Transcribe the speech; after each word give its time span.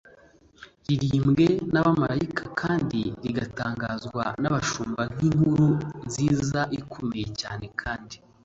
riririmbwe 0.85 1.45
n'abamalayika 1.71 2.45
kandi 2.59 2.99
rigatangazwa 3.23 4.23
n'abashumba 4.41 5.01
nk'inkuru 5.13 5.69
nziza 6.05 6.61
ikomeye 6.79 7.25
cyane 7.41 7.65
kandi 7.81 8.15